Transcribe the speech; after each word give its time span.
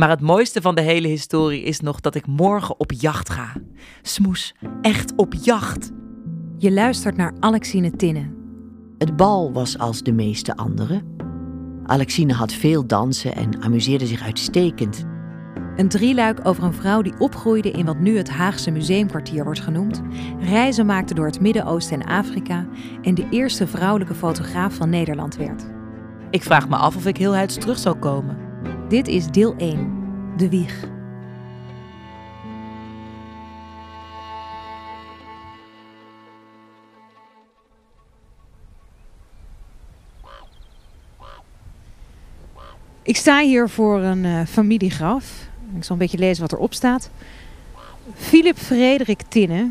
Maar 0.00 0.08
het 0.08 0.20
mooiste 0.20 0.60
van 0.60 0.74
de 0.74 0.80
hele 0.80 1.08
historie 1.08 1.62
is 1.62 1.80
nog 1.80 2.00
dat 2.00 2.14
ik 2.14 2.26
morgen 2.26 2.80
op 2.80 2.92
jacht 2.92 3.30
ga. 3.30 3.52
Smoes, 4.02 4.54
echt 4.80 5.12
op 5.16 5.34
jacht. 5.34 5.90
Je 6.58 6.72
luistert 6.72 7.16
naar 7.16 7.34
Alexine 7.40 7.90
Tinnen. 7.90 8.34
Het 8.98 9.16
bal 9.16 9.52
was 9.52 9.78
als 9.78 10.02
de 10.02 10.12
meeste 10.12 10.56
anderen. 10.56 11.16
Alexine 11.84 12.32
had 12.32 12.52
veel 12.52 12.86
dansen 12.86 13.34
en 13.34 13.62
amuseerde 13.62 14.06
zich 14.06 14.22
uitstekend. 14.22 15.04
Een 15.76 15.88
drieluik 15.88 16.46
over 16.46 16.64
een 16.64 16.74
vrouw 16.74 17.02
die 17.02 17.18
opgroeide 17.18 17.70
in 17.70 17.86
wat 17.86 17.98
nu 17.98 18.16
het 18.16 18.30
Haagse 18.30 18.70
Museumkwartier 18.70 19.44
wordt 19.44 19.60
genoemd, 19.60 20.02
reizen 20.38 20.86
maakte 20.86 21.14
door 21.14 21.26
het 21.26 21.40
Midden-Oosten 21.40 22.00
en 22.00 22.08
Afrika 22.08 22.66
en 23.02 23.14
de 23.14 23.26
eerste 23.30 23.66
vrouwelijke 23.66 24.14
fotograaf 24.14 24.74
van 24.74 24.90
Nederland 24.90 25.36
werd. 25.36 25.66
Ik 26.30 26.42
vraag 26.42 26.68
me 26.68 26.76
af 26.76 26.96
of 26.96 27.06
ik 27.06 27.16
heel 27.16 27.34
huids 27.34 27.54
terug 27.54 27.78
zal 27.78 27.96
komen. 27.96 28.49
Dit 28.90 29.08
is 29.08 29.26
deel 29.26 29.54
1, 29.56 29.92
de 30.36 30.48
wieg. 30.48 30.88
Ik 43.02 43.16
sta 43.16 43.40
hier 43.40 43.68
voor 43.68 44.00
een 44.00 44.24
uh, 44.24 44.40
familiegraf. 44.46 45.48
Ik 45.76 45.84
zal 45.84 45.92
een 45.92 45.98
beetje 45.98 46.18
lezen 46.18 46.42
wat 46.42 46.52
erop 46.52 46.74
staat. 46.74 47.10
Philip 48.14 48.56
Frederik 48.56 49.22
Tinne 49.22 49.70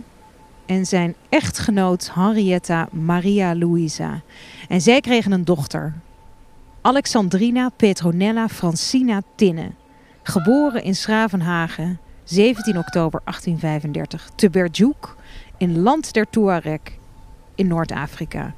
en 0.66 0.86
zijn 0.86 1.16
echtgenoot 1.30 2.12
Henrietta 2.14 2.88
Maria 2.92 3.56
Luisa. 3.56 4.22
En 4.68 4.82
zij 4.82 5.02
kregen 5.02 5.32
een 5.32 5.46
dochter, 5.46 5.94
Alexandrina 6.82 7.70
Petronella 7.70 8.48
Francina 8.48 9.22
Tinne. 9.36 9.72
Geboren 10.24 10.84
in 10.84 10.96
Schravenhagen, 10.96 12.00
17 12.24 12.78
oktober 12.78 13.22
1835, 13.26 14.30
te 14.36 14.50
Berjoek, 14.50 15.16
in 15.58 15.82
Land 15.82 16.14
der 16.14 16.30
Tuareg 16.30 16.98
in 17.56 17.68
Noord-Afrika. 17.68 18.54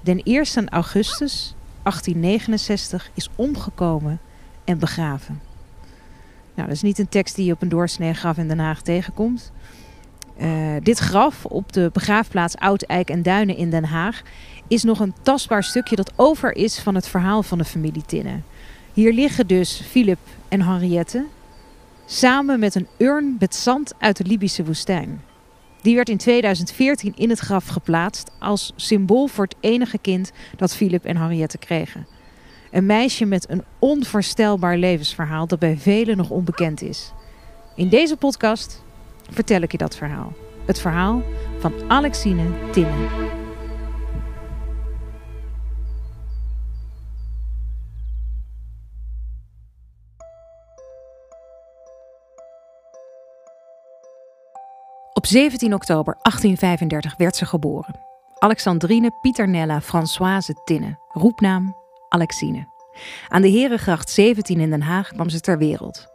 Den 0.00 0.22
1 0.22 0.68
augustus 0.68 1.54
1869 1.82 3.10
is 3.14 3.28
omgekomen 3.36 4.20
en 4.64 4.78
begraven. 4.78 5.40
Nou, 6.54 6.68
dat 6.68 6.76
is 6.76 6.82
niet 6.82 6.98
een 6.98 7.08
tekst 7.08 7.36
die 7.36 7.46
je 7.46 7.52
op 7.52 7.62
een 7.62 7.68
doorsnee 7.68 8.14
graf 8.14 8.36
in 8.36 8.48
Den 8.48 8.58
Haag 8.58 8.82
tegenkomt. 8.82 9.52
Uh, 10.40 10.76
dit 10.82 10.98
graf 10.98 11.44
op 11.44 11.72
de 11.72 11.90
begraafplaats 11.92 12.56
Oud-Eik 12.56 13.10
en 13.10 13.22
Duinen 13.22 13.56
in 13.56 13.70
Den 13.70 13.84
Haag 13.84 14.22
is 14.68 14.82
nog 14.82 15.00
een 15.00 15.14
tastbaar 15.22 15.64
stukje 15.64 15.96
dat 15.96 16.12
over 16.16 16.56
is 16.56 16.78
van 16.78 16.94
het 16.94 17.08
verhaal 17.08 17.42
van 17.42 17.58
de 17.58 17.64
familie 17.64 18.04
Tinnen. 18.06 18.44
Hier 18.92 19.12
liggen 19.12 19.46
dus 19.46 19.82
Philip 19.90 20.18
en 20.48 20.62
Henriette 20.62 21.24
samen 22.06 22.58
met 22.58 22.74
een 22.74 22.88
urn 22.98 23.36
met 23.38 23.54
zand 23.54 23.94
uit 23.98 24.16
de 24.16 24.24
Libische 24.24 24.64
woestijn. 24.64 25.22
Die 25.82 25.94
werd 25.94 26.08
in 26.08 26.16
2014 26.16 27.12
in 27.16 27.30
het 27.30 27.38
graf 27.38 27.66
geplaatst 27.66 28.30
als 28.38 28.72
symbool 28.76 29.26
voor 29.26 29.44
het 29.44 29.56
enige 29.60 29.98
kind 29.98 30.32
dat 30.56 30.76
Philip 30.76 31.04
en 31.04 31.16
Henriette 31.16 31.58
kregen. 31.58 32.06
Een 32.70 32.86
meisje 32.86 33.24
met 33.24 33.50
een 33.50 33.64
onvoorstelbaar 33.78 34.76
levensverhaal 34.76 35.46
dat 35.46 35.58
bij 35.58 35.76
velen 35.78 36.16
nog 36.16 36.30
onbekend 36.30 36.82
is. 36.82 37.12
In 37.76 37.88
deze 37.88 38.16
podcast 38.16 38.82
vertel 39.30 39.60
ik 39.60 39.72
je 39.72 39.78
dat 39.78 39.96
verhaal. 39.96 40.32
Het 40.66 40.80
verhaal 40.80 41.22
van 41.58 41.72
Alexine 41.88 42.50
Tinnen. 42.70 43.41
Op 55.22 55.28
17 55.28 55.74
oktober 55.74 56.16
1835 56.22 57.16
werd 57.16 57.36
ze 57.36 57.46
geboren. 57.46 57.94
Alexandrine 58.38 59.10
Pieternella 59.20 59.80
Françoise 59.80 60.54
Tinne, 60.64 60.98
roepnaam 61.08 61.76
Alexine. 62.08 62.66
Aan 63.28 63.42
de 63.42 63.48
Herengracht 63.48 64.10
17 64.10 64.60
in 64.60 64.70
Den 64.70 64.82
Haag 64.82 65.08
kwam 65.08 65.28
ze 65.28 65.40
ter 65.40 65.58
wereld. 65.58 66.06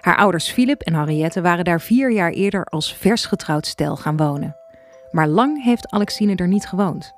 Haar 0.00 0.16
ouders 0.16 0.50
Philip 0.50 0.80
en 0.80 0.94
Henriette 0.94 1.40
waren 1.40 1.64
daar 1.64 1.80
vier 1.80 2.12
jaar 2.12 2.30
eerder 2.30 2.64
als 2.64 2.94
vers 2.94 3.26
getrouwd 3.26 3.66
stel 3.66 3.96
gaan 3.96 4.16
wonen. 4.16 4.56
Maar 5.10 5.28
lang 5.28 5.62
heeft 5.64 5.90
Alexine 5.90 6.34
er 6.34 6.48
niet 6.48 6.66
gewoond. 6.66 7.12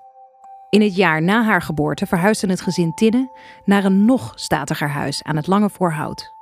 In 0.71 0.83
het 0.83 0.97
jaar 0.97 1.23
na 1.23 1.43
haar 1.43 1.63
geboorte 1.63 2.07
verhuisde 2.07 2.47
het 2.47 2.61
gezin 2.61 2.95
Tinne 2.95 3.31
naar 3.65 3.85
een 3.85 4.05
nog 4.05 4.33
statiger 4.35 4.89
huis 4.89 5.23
aan 5.23 5.37
het 5.37 5.47
Lange 5.47 5.71
Voorhout. 5.71 6.35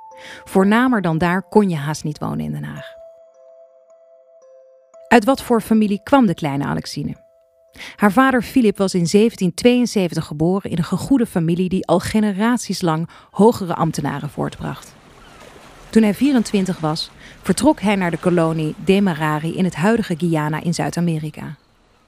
Voornamer 0.43 1.01
dan 1.01 1.17
daar 1.17 1.43
kon 1.43 1.69
je 1.69 1.75
haast 1.75 2.03
niet 2.03 2.19
wonen 2.19 2.45
in 2.45 2.51
Den 2.51 2.63
Haag. 2.63 2.96
Uit 5.07 5.25
wat 5.25 5.41
voor 5.41 5.61
familie 5.61 5.99
kwam 6.03 6.25
de 6.25 6.33
kleine 6.33 6.65
Alexine? 6.65 7.15
Haar 7.95 8.11
vader 8.11 8.41
Philip 8.41 8.77
was 8.77 8.93
in 8.93 9.07
1772 9.11 10.25
geboren 10.25 10.71
in 10.71 10.77
een 10.77 10.83
gegoede 10.83 11.25
familie 11.25 11.69
die 11.69 11.87
al 11.87 11.99
generaties 11.99 12.81
lang 12.81 13.09
hogere 13.31 13.75
ambtenaren 13.75 14.29
voortbracht. 14.29 14.95
Toen 15.89 16.03
hij 16.03 16.13
24 16.13 16.79
was, 16.79 17.11
vertrok 17.41 17.79
hij 17.79 17.95
naar 17.95 18.11
de 18.11 18.17
kolonie 18.17 18.75
Demerari 18.77 19.57
in 19.57 19.63
het 19.63 19.75
huidige 19.75 20.15
Guyana 20.17 20.63
in 20.63 20.73
Zuid-Amerika. 20.73 21.55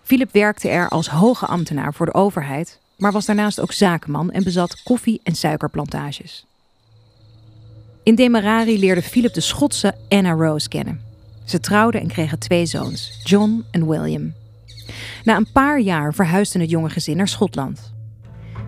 Philip 0.04 0.32
werkte 0.32 0.70
er 0.70 0.90
als 0.90 1.08
hoge 1.08 1.46
ambtenaar 1.46 1.94
voor 1.94 2.06
de 2.06 2.14
overheid, 2.14 2.80
maar 2.98 3.12
was 3.12 3.26
daarnaast 3.26 3.60
ook 3.60 3.72
zakenman 3.72 4.32
en 4.32 4.44
bezat 4.44 4.84
koffie- 4.84 5.22
en 5.24 5.36
suikerplantages. 5.36 6.46
In 8.04 8.16
Demerari 8.16 8.80
leerde 8.80 9.02
Philip 9.02 9.34
de 9.34 9.42
Schotse 9.42 9.96
Anna 10.10 10.32
Rose 10.32 10.68
kennen. 10.68 11.09
Ze 11.50 11.60
trouwden 11.60 12.02
en 12.02 12.08
kregen 12.08 12.40
twee 12.40 12.66
zoons, 12.66 13.20
John 13.24 13.66
en 13.72 13.88
William. 13.88 14.34
Na 15.24 15.36
een 15.36 15.52
paar 15.52 15.80
jaar 15.80 16.14
verhuisde 16.14 16.60
het 16.60 16.70
jonge 16.70 16.90
gezin 16.90 17.18
naar 17.18 17.28
Schotland. 17.28 17.94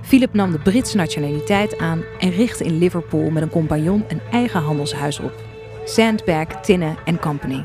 Philip 0.01 0.33
nam 0.33 0.51
de 0.51 0.59
Britse 0.59 0.97
nationaliteit 0.97 1.77
aan 1.77 2.03
en 2.19 2.29
richtte 2.29 2.63
in 2.63 2.77
Liverpool 2.77 3.29
met 3.29 3.43
een 3.43 3.49
compagnon 3.49 4.03
een 4.07 4.21
eigen 4.31 4.61
handelshuis 4.61 5.19
op. 5.19 5.33
Sandbag 5.85 6.45
Tinne 6.61 6.95
Company. 7.19 7.63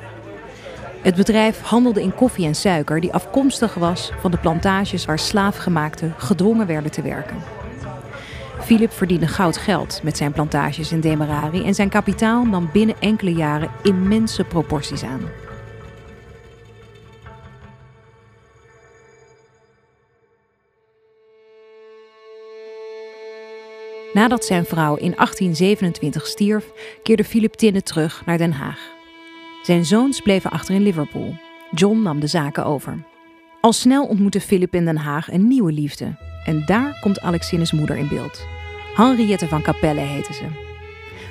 Het 1.03 1.15
bedrijf 1.15 1.60
handelde 1.60 2.03
in 2.03 2.15
koffie 2.15 2.47
en 2.47 2.54
suiker 2.54 3.00
die 3.00 3.12
afkomstig 3.12 3.75
was 3.75 4.12
van 4.21 4.31
de 4.31 4.38
plantages 4.38 5.04
waar 5.04 5.19
slaafgemaakten 5.19 6.15
gedwongen 6.16 6.66
werden 6.66 6.91
te 6.91 7.03
werken. 7.03 7.55
Philip 8.66 8.93
verdiende 8.93 9.27
goud 9.27 9.56
geld 9.56 10.00
met 10.03 10.16
zijn 10.16 10.32
plantages 10.32 10.93
in 10.93 11.00
Demerari 11.00 11.65
en 11.65 11.75
zijn 11.75 11.88
kapitaal 11.88 12.44
nam 12.44 12.69
binnen 12.72 12.97
enkele 13.00 13.32
jaren 13.32 13.71
immense 13.82 14.44
proporties 14.44 15.03
aan. 15.03 15.21
Nadat 24.12 24.44
zijn 24.44 24.65
vrouw 24.65 24.94
in 24.94 25.12
1827 25.15 26.27
stierf, 26.27 26.72
keerde 27.03 27.25
Philip 27.25 27.54
Tinne 27.54 27.83
terug 27.83 28.22
naar 28.27 28.38
Den 28.38 28.53
Haag. 28.53 28.78
Zijn 29.62 29.84
zoons 29.84 30.21
bleven 30.21 30.50
achter 30.50 30.75
in 30.75 30.83
Liverpool. 30.83 31.34
John 31.71 32.03
nam 32.03 32.21
de 32.21 32.27
zaken 32.27 32.65
over. 32.65 33.04
Al 33.60 33.72
snel 33.72 34.06
ontmoette 34.06 34.41
Philip 34.41 34.75
in 34.75 34.84
Den 34.84 34.97
Haag 34.97 35.33
een 35.33 35.48
nieuwe 35.48 35.72
liefde. 35.72 36.19
En 36.44 36.62
daar 36.66 36.98
komt 37.00 37.21
Alexines 37.21 37.72
moeder 37.72 37.97
in 37.97 38.09
beeld. 38.09 38.55
Henriette 38.96 39.48
van 39.48 39.62
Capelle 39.62 40.00
heette 40.00 40.32
ze. 40.32 40.44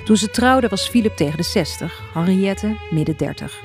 Toen 0.03 0.17
ze 0.17 0.29
trouwden 0.29 0.69
was 0.69 0.87
Philip 0.87 1.15
tegen 1.15 1.37
de 1.37 1.43
60, 1.43 2.03
Henriette 2.13 2.75
midden 2.91 3.17
30. 3.17 3.63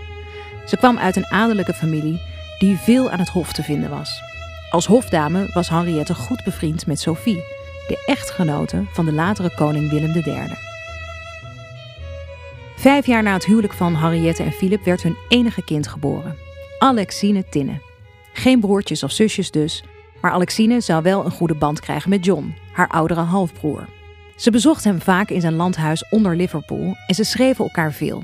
Ze 0.67 0.77
kwam 0.77 0.99
uit 0.99 1.17
een 1.17 1.31
adellijke 1.31 1.75
familie 1.75 2.21
die 2.59 2.77
veel 2.77 3.11
aan 3.11 3.19
het 3.19 3.29
hof 3.29 3.53
te 3.53 3.63
vinden 3.63 3.91
was. 3.91 4.23
Als 4.71 4.87
hofdame 4.87 5.51
was 5.53 5.69
Henriette 5.69 6.15
goed 6.15 6.45
bevriend 6.45 6.87
met 6.87 7.01
Sophie, 7.01 7.43
de 7.89 8.03
echtgenote 8.07 8.85
van 8.93 9.05
de 9.05 9.13
latere 9.13 9.55
koning 9.55 9.91
Willem 9.91 10.13
III. 10.15 10.57
Vijf 12.77 13.07
jaar 13.07 13.23
na 13.23 13.33
het 13.33 13.45
huwelijk 13.45 13.73
van 13.73 13.97
Henriette 13.97 14.43
en 14.43 14.53
Philip 14.53 14.85
werd 14.85 15.03
hun 15.03 15.17
enige 15.29 15.65
kind 15.65 15.89
geboren, 15.89 16.37
Alexine 16.79 17.45
Tinne. 17.49 17.81
Geen 18.33 18.61
broertjes 18.61 19.03
of 19.03 19.11
zusjes 19.11 19.51
dus, 19.51 19.83
maar 20.21 20.31
Alexine 20.31 20.81
zou 20.81 21.03
wel 21.03 21.25
een 21.25 21.31
goede 21.31 21.55
band 21.55 21.81
krijgen 21.81 22.11
met 22.11 22.25
John, 22.25 22.55
haar 22.73 22.89
oudere 22.89 23.21
halfbroer. 23.21 23.89
Ze 24.37 24.51
bezocht 24.51 24.85
hem 24.85 25.01
vaak 25.01 25.31
in 25.31 25.41
zijn 25.41 25.55
landhuis 25.55 26.09
onder 26.09 26.37
Liverpool 26.37 26.97
en 27.07 27.15
ze 27.15 27.25
schreven 27.25 27.65
elkaar 27.65 27.93
veel. 27.93 28.23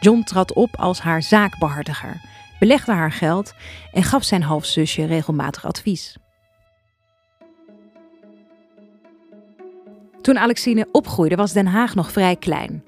John 0.00 0.22
trad 0.22 0.52
op 0.52 0.76
als 0.76 1.00
haar 1.00 1.22
zaakbehartiger, 1.22 2.20
belegde 2.58 2.92
haar 2.92 3.12
geld 3.12 3.54
en 3.92 4.02
gaf 4.02 4.24
zijn 4.24 4.42
halfzusje 4.42 5.04
regelmatig 5.04 5.64
advies. 5.64 6.16
Toen 10.20 10.38
Alexine 10.38 10.88
opgroeide 10.92 11.36
was 11.36 11.52
Den 11.52 11.66
Haag 11.66 11.94
nog 11.94 12.12
vrij 12.12 12.36
klein. 12.36 12.84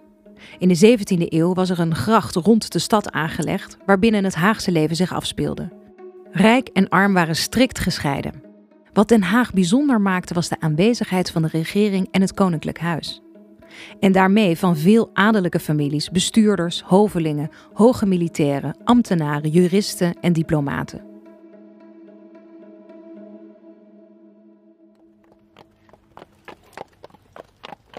In 0.58 0.68
de 0.68 0.98
17e 0.98 1.28
eeuw 1.28 1.54
was 1.54 1.70
er 1.70 1.78
een 1.78 1.94
gracht 1.94 2.34
rond 2.34 2.72
de 2.72 2.78
stad 2.78 3.10
aangelegd 3.10 3.76
waarbinnen 3.86 4.24
het 4.24 4.34
Haagse 4.34 4.72
leven 4.72 4.96
zich 4.96 5.12
afspeelde. 5.12 5.81
Rijk 6.32 6.68
en 6.68 6.88
arm 6.88 7.12
waren 7.12 7.36
strikt 7.36 7.78
gescheiden. 7.78 8.42
Wat 8.92 9.08
Den 9.08 9.22
Haag 9.22 9.52
bijzonder 9.52 10.00
maakte 10.00 10.34
was 10.34 10.48
de 10.48 10.60
aanwezigheid 10.60 11.30
van 11.30 11.42
de 11.42 11.48
regering 11.48 12.08
en 12.10 12.20
het 12.20 12.34
koninklijk 12.34 12.78
huis. 12.78 13.22
En 14.00 14.12
daarmee 14.12 14.58
van 14.58 14.76
veel 14.76 15.10
adellijke 15.12 15.60
families, 15.60 16.10
bestuurders, 16.10 16.82
hovelingen, 16.82 17.50
hoge 17.72 18.06
militairen, 18.06 18.76
ambtenaren, 18.84 19.50
juristen 19.50 20.14
en 20.20 20.32
diplomaten. 20.32 21.00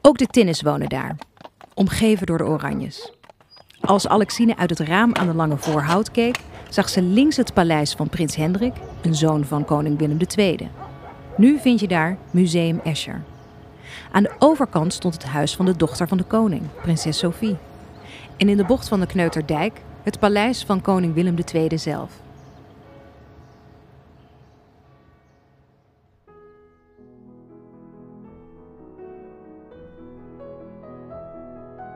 Ook 0.02 0.18
de 0.18 0.28
Tinnes 0.28 0.62
wonen 0.62 0.90
daar, 0.90 1.16
omgeven 1.74 2.26
door 2.26 2.38
de 2.38 2.46
Oranjes. 2.46 3.14
Als 3.82 4.08
Alexine 4.08 4.58
uit 4.58 4.70
het 4.70 4.80
raam 4.80 5.16
aan 5.16 5.28
de 5.28 5.34
lange 5.34 5.58
voorhout 5.58 6.12
keek, 6.12 6.40
zag 6.74 6.90
ze 6.90 7.02
links 7.02 7.38
het 7.38 7.54
paleis 7.54 7.94
van 7.94 8.10
prins 8.10 8.36
Hendrik, 8.36 8.74
een 9.02 9.16
zoon 9.16 9.46
van 9.46 9.66
koning 9.66 9.98
Willem 9.98 10.18
II. 10.38 10.70
Nu 11.38 11.60
vind 11.60 11.80
je 11.80 11.88
daar 11.88 12.18
Museum 12.32 12.80
Escher. 12.84 13.22
Aan 14.12 14.24
de 14.24 14.32
overkant 14.40 14.94
stond 14.94 15.14
het 15.14 15.24
huis 15.24 15.56
van 15.56 15.66
de 15.66 15.76
dochter 15.76 16.08
van 16.08 16.18
de 16.18 16.24
koning, 16.24 16.62
prinses 16.82 17.18
Sophie. 17.18 17.58
En 18.38 18.50
in 18.50 18.58
de 18.58 18.66
bocht 18.66 18.88
van 18.88 19.00
de 19.00 19.06
Kneuterdijk 19.06 19.82
het 20.04 20.20
paleis 20.20 20.64
van 20.64 20.82
koning 20.82 21.14
Willem 21.14 21.36
II 21.54 21.78
zelf. 21.78 22.12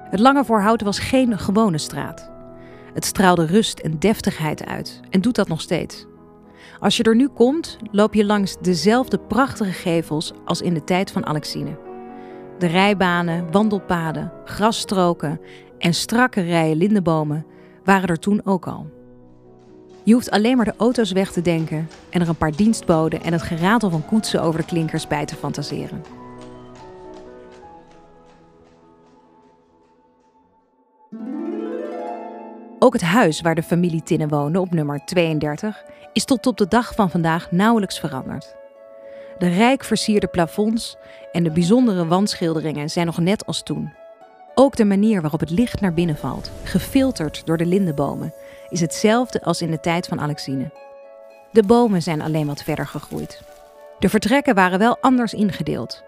Het 0.09 0.19
Lange 0.19 0.45
Voorhout 0.45 0.81
was 0.81 0.99
geen 0.99 1.39
gewone 1.39 1.77
straat. 1.77 2.36
Het 2.97 3.05
straalde 3.05 3.45
rust 3.45 3.79
en 3.79 3.99
deftigheid 3.99 4.65
uit 4.65 4.99
en 5.09 5.21
doet 5.21 5.35
dat 5.35 5.47
nog 5.47 5.61
steeds. 5.61 6.05
Als 6.79 6.97
je 6.97 7.03
er 7.03 7.15
nu 7.15 7.27
komt, 7.27 7.77
loop 7.91 8.13
je 8.13 8.25
langs 8.25 8.55
dezelfde 8.61 9.19
prachtige 9.19 9.71
gevels 9.71 10.33
als 10.45 10.61
in 10.61 10.73
de 10.73 10.83
tijd 10.83 11.11
van 11.11 11.25
Alexine. 11.25 11.77
De 12.59 12.67
rijbanen, 12.67 13.51
wandelpaden, 13.51 14.31
grasstroken 14.45 15.41
en 15.77 15.93
strakke 15.93 16.41
rijen 16.41 16.77
lindenbomen 16.77 17.45
waren 17.83 18.09
er 18.09 18.19
toen 18.19 18.41
ook 18.45 18.67
al. 18.67 18.89
Je 20.03 20.13
hoeft 20.13 20.31
alleen 20.31 20.55
maar 20.55 20.65
de 20.65 20.73
auto's 20.77 21.11
weg 21.11 21.31
te 21.31 21.41
denken 21.41 21.89
en 22.09 22.21
er 22.21 22.29
een 22.29 22.35
paar 22.35 22.55
dienstboden 22.55 23.23
en 23.23 23.31
het 23.31 23.41
geratel 23.41 23.89
van 23.89 24.05
koetsen 24.05 24.41
over 24.41 24.59
de 24.59 24.65
klinkers 24.65 25.07
bij 25.07 25.25
te 25.25 25.35
fantaseren. 25.35 26.26
Ook 32.87 32.93
het 32.93 33.01
huis 33.01 33.41
waar 33.41 33.55
de 33.55 33.63
familie 33.63 34.03
Tinnen 34.03 34.27
woonde 34.27 34.59
op 34.59 34.73
nummer 34.73 35.05
32 35.05 35.83
is 36.13 36.25
tot 36.25 36.47
op 36.47 36.57
de 36.57 36.67
dag 36.67 36.95
van 36.95 37.09
vandaag 37.09 37.51
nauwelijks 37.51 37.99
veranderd. 37.99 38.55
De 39.37 39.47
rijk 39.47 39.83
versierde 39.83 40.27
plafonds 40.27 40.95
en 41.31 41.43
de 41.43 41.51
bijzondere 41.51 42.05
wandschilderingen 42.05 42.89
zijn 42.89 43.05
nog 43.05 43.17
net 43.17 43.45
als 43.45 43.63
toen. 43.63 43.93
Ook 44.55 44.75
de 44.75 44.85
manier 44.85 45.21
waarop 45.21 45.39
het 45.39 45.49
licht 45.49 45.81
naar 45.81 45.93
binnen 45.93 46.17
valt, 46.17 46.51
gefilterd 46.63 47.45
door 47.45 47.57
de 47.57 47.65
lindenbomen, 47.65 48.33
is 48.69 48.81
hetzelfde 48.81 49.41
als 49.41 49.61
in 49.61 49.71
de 49.71 49.79
tijd 49.79 50.07
van 50.07 50.21
Alexine. 50.21 50.71
De 51.51 51.63
bomen 51.63 52.01
zijn 52.01 52.21
alleen 52.21 52.47
wat 52.47 52.63
verder 52.63 52.87
gegroeid. 52.87 53.41
De 53.99 54.09
vertrekken 54.09 54.55
waren 54.55 54.79
wel 54.79 54.97
anders 55.01 55.33
ingedeeld. 55.33 56.03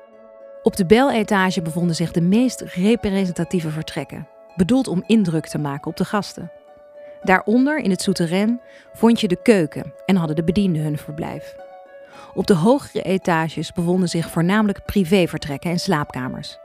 Op 0.64 0.76
de 0.76 0.86
beletage 0.86 1.62
bevonden 1.62 1.96
zich 1.96 2.12
de 2.12 2.22
meest 2.22 2.62
representatieve 2.62 3.70
vertrekken, 3.70 4.28
bedoeld 4.56 4.88
om 4.88 5.04
indruk 5.08 5.48
te 5.48 5.58
maken 5.58 5.88
op 5.88 5.98
de 5.98 6.06
gasten. 6.06 6.52
Daaronder, 7.24 7.78
in 7.78 7.90
het 7.90 8.02
souterrain, 8.02 8.62
vond 8.94 9.20
je 9.20 9.28
de 9.28 9.42
keuken 9.42 9.94
en 10.06 10.16
hadden 10.16 10.36
de 10.36 10.44
bedienden 10.44 10.82
hun 10.82 10.98
verblijf. 10.98 11.56
Op 12.34 12.48
de 12.48 12.54
hogere 12.54 13.02
etages 13.02 13.72
bevonden 13.72 14.10
zich 14.10 14.30
voornamelijk 14.30 14.86
privévertrekken 14.86 15.72
en 15.72 15.80
slaapkamers. 15.80 16.58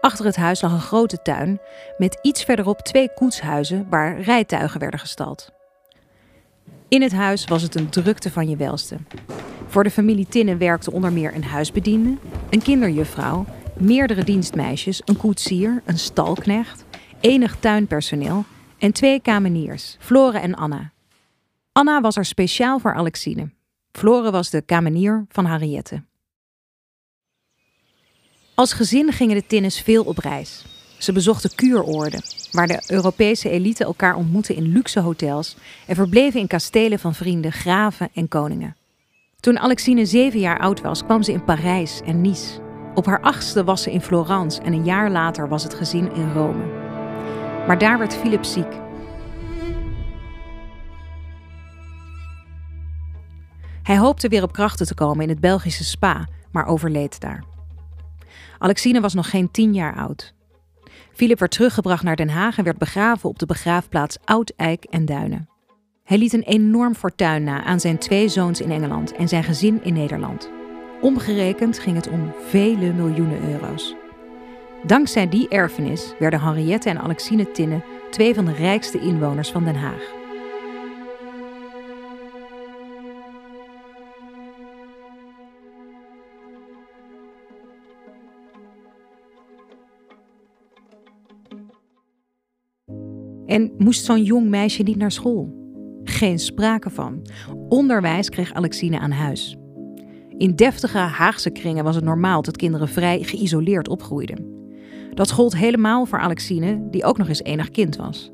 Achter 0.00 0.24
het 0.24 0.36
huis 0.36 0.60
lag 0.60 0.72
een 0.72 0.80
grote 0.80 1.22
tuin 1.22 1.60
met 1.98 2.18
iets 2.22 2.44
verderop 2.44 2.80
twee 2.80 3.14
koetshuizen 3.14 3.86
waar 3.90 4.20
rijtuigen 4.20 4.80
werden 4.80 5.00
gestald. 5.00 5.52
In 6.88 7.02
het 7.02 7.12
huis 7.12 7.44
was 7.44 7.62
het 7.62 7.74
een 7.74 7.88
drukte 7.88 8.30
van 8.30 8.48
je 8.48 8.56
welste. 8.56 8.96
Voor 9.66 9.84
de 9.84 9.90
familie 9.90 10.26
Tinnen 10.28 10.58
werkte 10.58 10.92
onder 10.92 11.12
meer 11.12 11.34
een 11.34 11.44
huisbediende, 11.44 12.16
een 12.50 12.62
kinderjuffrouw, 12.62 13.44
meerdere 13.76 14.24
dienstmeisjes, 14.24 15.02
een 15.04 15.16
koetsier, 15.16 15.82
een 15.84 15.98
stalknecht, 15.98 16.84
enig 17.20 17.56
tuinpersoneel 17.60 18.44
en 18.80 18.92
twee 18.92 19.20
kameniers, 19.20 19.96
Flore 19.98 20.38
en 20.38 20.54
Anna. 20.54 20.92
Anna 21.72 22.00
was 22.00 22.16
er 22.16 22.24
speciaal 22.24 22.78
voor 22.78 22.94
Alexine. 22.94 23.50
Flore 23.92 24.30
was 24.30 24.50
de 24.50 24.62
kamenier 24.62 25.24
van 25.28 25.46
Henriette. 25.46 26.02
Als 28.54 28.72
gezin 28.72 29.12
gingen 29.12 29.36
de 29.36 29.46
Tinnes 29.46 29.80
veel 29.80 30.04
op 30.04 30.18
reis. 30.18 30.64
Ze 30.98 31.12
bezochten 31.12 31.54
kuuroorden, 31.54 32.22
waar 32.52 32.66
de 32.66 32.82
Europese 32.86 33.50
elite 33.50 33.84
elkaar 33.84 34.14
ontmoette 34.14 34.54
in 34.54 34.72
luxe 34.72 35.00
hotels 35.00 35.56
en 35.86 35.94
verbleven 35.94 36.40
in 36.40 36.46
kastelen 36.46 36.98
van 36.98 37.14
vrienden, 37.14 37.52
graven 37.52 38.08
en 38.14 38.28
koningen. 38.28 38.76
Toen 39.40 39.58
Alexine 39.58 40.06
zeven 40.06 40.40
jaar 40.40 40.58
oud 40.58 40.80
was, 40.80 41.04
kwam 41.04 41.22
ze 41.22 41.32
in 41.32 41.44
Parijs 41.44 42.00
en 42.04 42.20
Nice. 42.20 42.60
Op 42.94 43.06
haar 43.06 43.20
achtste 43.20 43.64
was 43.64 43.82
ze 43.82 43.92
in 43.92 44.00
Florence 44.00 44.60
en 44.62 44.72
een 44.72 44.84
jaar 44.84 45.10
later 45.10 45.48
was 45.48 45.62
het 45.62 45.74
gezin 45.74 46.12
in 46.12 46.32
Rome. 46.32 46.79
Maar 47.66 47.78
daar 47.78 47.98
werd 47.98 48.16
Philip 48.16 48.44
ziek. 48.44 48.78
Hij 53.82 53.98
hoopte 53.98 54.28
weer 54.28 54.42
op 54.42 54.52
krachten 54.52 54.86
te 54.86 54.94
komen 54.94 55.22
in 55.22 55.28
het 55.28 55.40
Belgische 55.40 55.84
Spa, 55.84 56.26
maar 56.52 56.66
overleed 56.66 57.20
daar. 57.20 57.44
Alexine 58.58 59.00
was 59.00 59.14
nog 59.14 59.30
geen 59.30 59.50
tien 59.50 59.74
jaar 59.74 59.96
oud. 59.96 60.34
Philip 61.12 61.38
werd 61.38 61.52
teruggebracht 61.52 62.02
naar 62.02 62.16
Den 62.16 62.28
Haag 62.28 62.58
en 62.58 62.64
werd 62.64 62.78
begraven 62.78 63.28
op 63.28 63.38
de 63.38 63.46
begraafplaats 63.46 64.18
Oud-Eik 64.24 64.84
en 64.84 65.04
Duinen. 65.04 65.48
Hij 66.04 66.18
liet 66.18 66.32
een 66.32 66.42
enorm 66.42 66.94
fortuin 66.94 67.44
na 67.44 67.64
aan 67.64 67.80
zijn 67.80 67.98
twee 67.98 68.28
zoons 68.28 68.60
in 68.60 68.70
Engeland 68.70 69.12
en 69.12 69.28
zijn 69.28 69.44
gezin 69.44 69.84
in 69.84 69.92
Nederland. 69.92 70.50
Omgerekend 71.00 71.78
ging 71.78 71.96
het 71.96 72.08
om 72.08 72.32
vele 72.48 72.92
miljoenen 72.92 73.50
euro's. 73.52 73.94
Dankzij 74.86 75.28
die 75.28 75.48
erfenis 75.48 76.14
werden 76.18 76.40
Henriette 76.40 76.88
en 76.88 76.98
Alexine 76.98 77.50
Tinne 77.50 77.82
twee 78.10 78.34
van 78.34 78.44
de 78.44 78.52
rijkste 78.52 79.00
inwoners 79.00 79.50
van 79.50 79.64
Den 79.64 79.74
Haag. 79.74 80.18
En 93.46 93.72
moest 93.78 94.04
zo'n 94.04 94.22
jong 94.22 94.48
meisje 94.48 94.82
niet 94.82 94.96
naar 94.96 95.12
school? 95.12 95.58
Geen 96.04 96.38
sprake 96.38 96.90
van. 96.90 97.26
Onderwijs 97.68 98.28
kreeg 98.28 98.52
Alexine 98.52 98.98
aan 98.98 99.10
huis. 99.10 99.56
In 100.36 100.56
deftige 100.56 100.98
Haagse 100.98 101.50
kringen 101.50 101.84
was 101.84 101.94
het 101.94 102.04
normaal 102.04 102.42
dat 102.42 102.56
kinderen 102.56 102.88
vrij 102.88 103.22
geïsoleerd 103.22 103.88
opgroeiden. 103.88 104.59
Dat 105.20 105.30
gold 105.30 105.56
helemaal 105.56 106.06
voor 106.06 106.18
Alexine, 106.18 106.88
die 106.90 107.04
ook 107.04 107.18
nog 107.18 107.28
eens 107.28 107.42
enig 107.42 107.70
kind 107.70 107.96
was. 107.96 108.30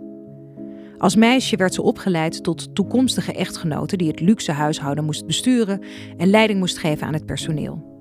Als 0.98 1.16
meisje 1.16 1.56
werd 1.56 1.74
ze 1.74 1.82
opgeleid 1.82 2.42
tot 2.42 2.74
toekomstige 2.74 3.32
echtgenote 3.32 3.96
die 3.96 4.08
het 4.08 4.20
luxe 4.20 4.52
huishouden 4.52 5.04
moest 5.04 5.26
besturen 5.26 5.82
en 6.16 6.30
leiding 6.30 6.58
moest 6.58 6.78
geven 6.78 7.06
aan 7.06 7.12
het 7.12 7.26
personeel. 7.26 7.98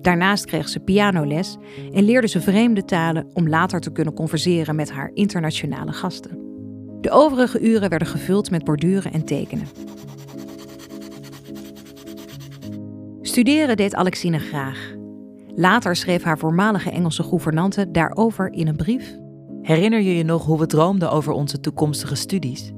Daarnaast 0.00 0.44
kreeg 0.44 0.68
ze 0.68 0.80
pianoles 0.80 1.56
en 1.92 2.04
leerde 2.04 2.28
ze 2.28 2.40
vreemde 2.40 2.84
talen 2.84 3.26
om 3.32 3.48
later 3.48 3.80
te 3.80 3.92
kunnen 3.92 4.14
converseren 4.14 4.76
met 4.76 4.90
haar 4.90 5.10
internationale 5.14 5.92
gasten. 5.92 6.38
De 7.00 7.10
overige 7.10 7.60
uren 7.60 7.90
werden 7.90 8.08
gevuld 8.08 8.50
met 8.50 8.64
borduren 8.64 9.12
en 9.12 9.24
tekenen. 9.24 9.66
Studeren 13.20 13.76
deed 13.76 13.94
Alexine 13.94 14.38
graag. 14.38 14.95
Later 15.58 15.96
schreef 15.96 16.22
haar 16.22 16.38
voormalige 16.38 16.90
Engelse 16.90 17.22
gouvernante 17.22 17.90
daarover 17.90 18.52
in 18.52 18.68
een 18.68 18.76
brief. 18.76 19.16
Herinner 19.62 20.00
je 20.00 20.16
je 20.16 20.24
nog 20.24 20.44
hoe 20.44 20.58
we 20.58 20.66
droomden 20.66 21.10
over 21.10 21.32
onze 21.32 21.60
toekomstige 21.60 22.14
studies? 22.14 22.72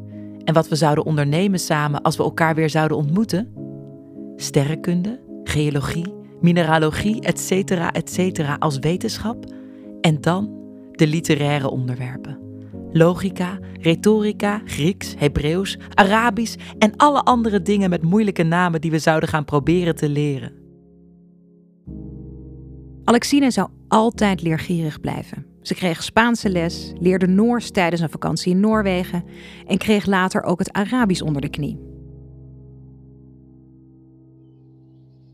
En 0.44 0.54
wat 0.54 0.68
we 0.68 0.76
zouden 0.76 1.04
ondernemen 1.04 1.58
samen 1.58 2.02
als 2.02 2.16
we 2.16 2.22
elkaar 2.22 2.54
weer 2.54 2.70
zouden 2.70 2.96
ontmoeten? 2.96 3.52
Sterrenkunde, 4.36 5.20
geologie, 5.44 6.14
mineralogie, 6.40 7.20
etc., 7.20 7.70
etc. 7.92 8.56
als 8.58 8.78
wetenschap? 8.78 9.44
En 10.00 10.20
dan 10.20 10.50
de 10.92 11.06
literaire 11.06 11.70
onderwerpen. 11.70 12.38
Logica, 12.92 13.58
retorica, 13.80 14.60
Grieks, 14.64 15.14
Hebreeuws, 15.18 15.78
Arabisch 15.94 16.56
en 16.78 16.96
alle 16.96 17.22
andere 17.22 17.62
dingen 17.62 17.90
met 17.90 18.02
moeilijke 18.02 18.42
namen 18.42 18.80
die 18.80 18.90
we 18.90 18.98
zouden 18.98 19.28
gaan 19.28 19.44
proberen 19.44 19.94
te 19.94 20.08
leren. 20.08 20.67
Alexine 23.08 23.50
zou 23.50 23.68
altijd 23.88 24.42
leergierig 24.42 25.00
blijven. 25.00 25.46
Ze 25.62 25.74
kreeg 25.74 26.02
Spaanse 26.02 26.48
les, 26.48 26.92
leerde 26.98 27.26
Noors 27.26 27.70
tijdens 27.70 28.02
een 28.02 28.10
vakantie 28.10 28.52
in 28.52 28.60
Noorwegen 28.60 29.24
en 29.66 29.78
kreeg 29.78 30.06
later 30.06 30.42
ook 30.42 30.58
het 30.58 30.72
Arabisch 30.72 31.22
onder 31.22 31.42
de 31.42 31.48
knie. 31.48 31.78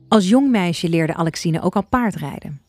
Als 0.09 0.29
jong 0.29 0.51
meisje 0.51 0.89
leerde 0.89 1.15
Alexine 1.15 1.61
ook 1.61 1.77
al 1.77 1.85
paardrijden. 1.85 2.63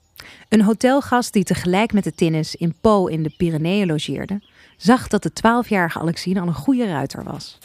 Een 0.50 0.62
hotelgast 0.62 1.33
die 1.33 1.43
tegelijk 1.43 1.93
met 1.93 2.03
de 2.03 2.13
Tinnes 2.13 2.55
in 2.55 2.75
Po 2.81 3.07
in 3.07 3.24
de 3.24 3.33
Pyreneeën 3.38 3.88
logeerde, 3.88 4.41
zag 4.77 5.07
dat 5.07 5.24
de 5.24 5.31
12-jarige 5.31 6.00
Alexine 6.00 6.41
al 6.41 6.47
een 6.47 6.53
goede 6.53 6.85
ruiter 6.85 7.24
was. 7.24 7.57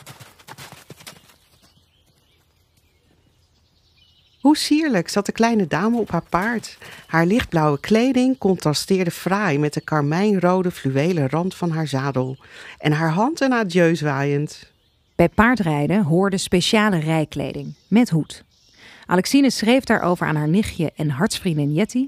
Hoe 4.40 4.56
sierlijk 4.56 5.08
zat 5.08 5.26
de 5.26 5.32
kleine 5.32 5.66
dame 5.66 5.98
op 5.98 6.10
haar 6.10 6.24
paard. 6.28 6.78
Haar 7.06 7.26
lichtblauwe 7.26 7.80
kleding 7.80 8.38
contrasteerde 8.38 9.10
fraai 9.10 9.58
met 9.58 9.74
de 9.74 9.80
karmijnrode 9.80 10.70
fluwelen 10.70 11.28
rand 11.28 11.54
van 11.54 11.70
haar 11.70 11.86
zadel 11.86 12.36
en 12.78 12.92
haar 12.92 13.10
hand 13.10 13.40
een 13.40 13.52
adieu 13.52 13.96
zwaaiend. 13.96 14.72
Bij 15.14 15.28
paardrijden 15.28 16.02
hoorde 16.02 16.38
speciale 16.38 16.98
rijkleding 16.98 17.74
met 17.88 18.10
hoed. 18.10 18.44
Alexine 19.06 19.50
schreef 19.50 19.84
daarover 19.84 20.26
aan 20.26 20.36
haar 20.36 20.48
nichtje 20.48 20.92
en 20.96 21.10
hartsvriendin 21.10 21.74
Jetty. 21.74 22.06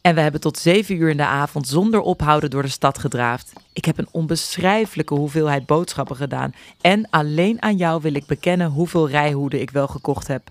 En 0.00 0.14
we 0.14 0.20
hebben 0.20 0.40
tot 0.40 0.58
zeven 0.58 0.96
uur 0.96 1.10
in 1.10 1.16
de 1.16 1.26
avond 1.26 1.68
zonder 1.68 2.00
ophouden 2.00 2.50
door 2.50 2.62
de 2.62 2.68
stad 2.68 2.98
gedraafd. 2.98 3.52
Ik 3.72 3.84
heb 3.84 3.98
een 3.98 4.08
onbeschrijfelijke 4.10 5.14
hoeveelheid 5.14 5.66
boodschappen 5.66 6.16
gedaan. 6.16 6.54
En 6.80 7.10
alleen 7.10 7.62
aan 7.62 7.76
jou 7.76 8.02
wil 8.02 8.14
ik 8.14 8.26
bekennen 8.26 8.70
hoeveel 8.70 9.08
rijhoeden 9.08 9.60
ik 9.60 9.70
wel 9.70 9.88
gekocht 9.88 10.26
heb. 10.26 10.50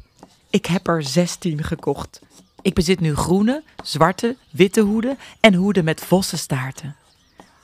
Ik 0.52 0.66
heb 0.66 0.88
er 0.88 1.04
16 1.04 1.64
gekocht. 1.64 2.22
Ik 2.62 2.74
bezit 2.74 3.00
nu 3.00 3.16
groene, 3.16 3.64
zwarte, 3.84 4.36
witte 4.50 4.82
hoeden 4.82 5.18
en 5.40 5.54
hoeden 5.54 5.84
met 5.84 6.02
vossenstaarten. 6.02 6.96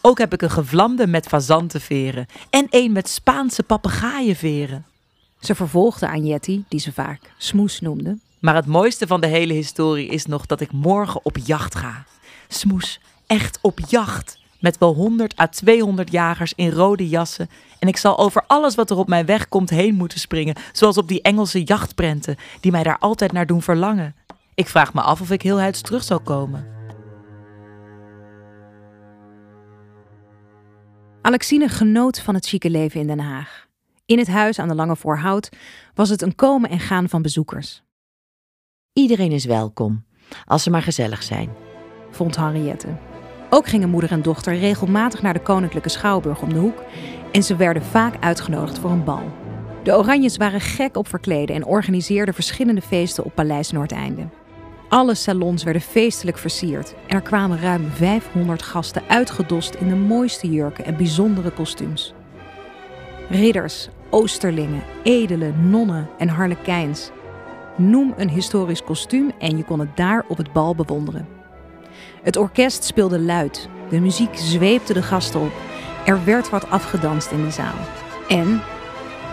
Ook 0.01 0.17
heb 0.17 0.34
ik 0.34 0.41
een 0.41 0.50
gevlamde 0.50 1.08
met 1.08 1.27
fazantenveren 1.27 2.27
en 2.50 2.67
een 2.70 2.91
met 2.91 3.10
Spaanse 3.10 3.63
papegaaienveren. 3.63 4.86
Ze 5.39 5.56
vervolgde 5.56 6.08
aan 6.08 6.24
die 6.67 6.79
ze 6.79 6.94
vaak 6.94 7.20
Smoes 7.38 7.79
noemde. 7.79 8.17
Maar 8.39 8.56
het 8.56 8.65
mooiste 8.65 9.08
van 9.08 9.22
de 9.22 9.27
hele 9.27 9.53
historie 9.53 10.08
is 10.08 10.25
nog 10.25 10.46
dat 10.46 10.62
ik 10.62 10.72
morgen 10.72 11.25
op 11.25 11.38
jacht 11.38 11.75
ga. 11.75 12.06
Smoes, 12.48 13.00
echt 13.25 13.60
op 13.62 13.79
jacht. 13.88 14.39
Met 14.60 14.77
wel 14.77 14.94
100 14.94 15.39
à 15.39 15.48
200 15.48 16.12
jagers 16.12 16.53
in 16.56 16.72
rode 16.72 17.10
jassen. 17.10 17.50
En 17.79 17.88
ik 17.88 17.98
zal 17.98 18.17
over 18.17 18.43
alles 18.48 18.75
wat 18.75 18.89
er 18.89 18.98
op 18.98 19.07
mijn 19.07 19.25
weg 19.25 19.50
komt 19.50 19.69
heen 19.69 19.96
moeten 19.96 20.19
springen. 20.19 20.55
Zoals 20.72 20.98
op 20.98 21.07
die 21.07 21.22
Engelse 21.22 21.63
jachtprenten, 21.63 22.36
die 22.60 22.72
mij 22.72 22.84
daar 22.84 22.98
altijd 23.00 23.31
naar 23.31 23.46
doen 23.46 23.62
verlangen. 23.62 24.15
Ik 24.53 24.67
vraag 24.67 24.93
me 24.93 25.01
af 25.01 25.22
of 25.22 25.31
ik 25.31 25.41
heel 25.41 25.60
huids 25.60 25.81
terug 25.81 26.03
zal 26.03 26.19
komen. 26.19 26.67
Alexine 31.22 31.69
genoot 31.69 32.19
van 32.19 32.36
het 32.36 32.48
chique 32.48 32.69
leven 32.69 33.00
in 33.00 33.07
Den 33.07 33.19
Haag. 33.19 33.67
In 34.05 34.17
het 34.17 34.27
huis 34.27 34.60
aan 34.60 34.67
de 34.67 34.75
Lange 34.75 34.96
Voorhout 34.96 35.50
was 35.93 36.10
het 36.10 36.22
een 36.22 36.36
komen 36.36 36.69
en 36.69 36.79
gaan 36.79 37.10
van 37.10 37.22
bezoekers. 37.22 37.84
Iedereen 38.93 39.31
is 39.31 39.46
welkom, 39.46 40.05
als 40.46 40.63
ze 40.63 40.69
maar 40.69 40.81
gezellig 40.81 41.24
zijn, 41.24 41.50
vond 42.12 42.36
Henriette. 42.36 42.98
Ook 43.50 43.67
gingen 43.67 43.89
moeder 43.89 44.12
en 44.12 44.22
dochter 44.22 44.57
regelmatig 44.57 45.22
naar 45.22 45.34
de 45.34 45.41
Koninklijke 45.41 45.89
Schouwburg 45.89 46.41
om 46.41 46.53
de 46.53 46.60
hoek 46.60 46.84
en 47.31 47.43
ze 47.43 47.55
werden 47.55 47.84
vaak 47.84 48.13
uitgenodigd 48.19 48.79
voor 48.79 48.91
een 48.91 49.03
bal. 49.03 49.31
De 49.84 49.98
Oranjes 49.98 50.38
waren 50.38 50.62
gek 50.62 50.98
op 50.98 51.07
verkleden 51.07 51.55
en 51.55 51.65
organiseerden 51.65 52.34
verschillende 52.34 52.81
feesten 52.81 53.24
op 53.24 53.36
Paleis 53.36 53.72
Noordeinde. 53.72 54.27
Alle 54.89 55.15
salons 55.15 55.63
werden 55.63 55.81
feestelijk 55.81 56.38
versierd 56.38 56.96
en 57.07 57.15
er 57.15 57.22
kwamen 57.22 57.62
ruim 57.62 57.89
500 57.93 58.62
gasten 58.62 59.03
uitgedost 59.07 59.74
in 59.74 59.88
de 59.88 59.96
mooiste 59.96 60.50
jurken 60.50 60.86
en 60.86 60.98
bijzondere 60.98 61.51
kostuums. 61.51 62.13
Ridders, 63.29 63.89
oosterlingen, 64.10 64.84
edelen, 65.03 65.69
nonnen 65.69 66.10
en 66.17 66.27
harlekijns. 66.27 67.12
Noem 67.77 68.13
een 68.17 68.29
historisch 68.29 68.84
kostuum 68.84 69.31
en 69.39 69.57
je 69.57 69.63
kon 69.63 69.79
het 69.79 69.98
daar 69.98 70.25
op 70.27 70.38
het 70.38 70.53
bal 70.53 70.75
bewonderen. 70.75 71.27
Het 72.22 72.38
orkest 72.38 72.84
speelde 72.84 73.19
luid, 73.19 73.69
de 73.89 74.00
muziek 74.00 74.38
zweepte 74.38 74.93
de 74.93 75.03
gasten 75.03 75.39
op. 75.39 75.51
Er 76.07 76.25
werd 76.25 76.49
wat 76.49 76.69
afgedanst 76.69 77.31
in 77.31 77.43
de 77.43 77.51
zaal. 77.51 77.75
En 78.27 78.61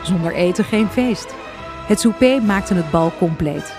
zonder 0.02 0.34
eten 0.34 0.64
geen 0.64 0.88
feest. 0.88 1.34
Het 1.86 2.00
souper 2.00 2.42
maakte 2.42 2.74
het 2.74 2.90
bal 2.90 3.12
compleet. 3.18 3.74